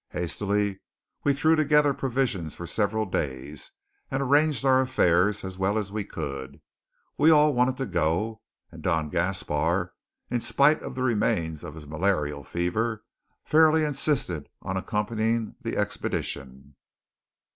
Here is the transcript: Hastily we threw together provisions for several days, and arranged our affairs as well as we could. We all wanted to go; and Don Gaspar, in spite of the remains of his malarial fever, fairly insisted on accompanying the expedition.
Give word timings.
Hastily 0.13 0.79
we 1.23 1.35
threw 1.35 1.55
together 1.55 1.93
provisions 1.93 2.55
for 2.55 2.65
several 2.65 3.05
days, 3.05 3.69
and 4.09 4.23
arranged 4.23 4.65
our 4.65 4.81
affairs 4.81 5.43
as 5.43 5.59
well 5.59 5.77
as 5.77 5.91
we 5.91 6.03
could. 6.03 6.59
We 7.19 7.29
all 7.29 7.53
wanted 7.53 7.77
to 7.77 7.85
go; 7.85 8.41
and 8.71 8.81
Don 8.81 9.09
Gaspar, 9.09 9.93
in 10.31 10.41
spite 10.41 10.81
of 10.81 10.95
the 10.95 11.03
remains 11.03 11.63
of 11.63 11.75
his 11.75 11.85
malarial 11.85 12.43
fever, 12.43 13.03
fairly 13.43 13.83
insisted 13.83 14.49
on 14.63 14.75
accompanying 14.75 15.53
the 15.61 15.77
expedition. 15.77 16.75